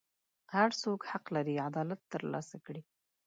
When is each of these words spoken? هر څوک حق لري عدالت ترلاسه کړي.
هر 0.53 0.69
څوک 0.81 0.99
حق 1.11 1.25
لري 1.35 1.55
عدالت 1.67 2.01
ترلاسه 2.13 2.57
کړي. 2.65 2.81